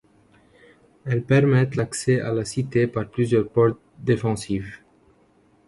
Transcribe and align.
Elles 1.05 1.21
permettent 1.23 1.75
l'accès 1.75 2.21
à 2.21 2.31
la 2.33 2.43
cité 2.43 2.87
par 2.87 3.07
plusieurs 3.07 3.47
portes 3.47 3.77
défensives. 3.99 4.79